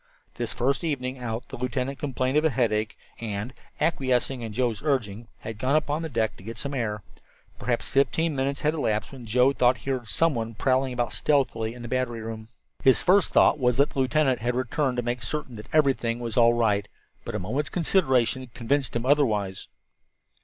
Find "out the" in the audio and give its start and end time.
1.19-1.57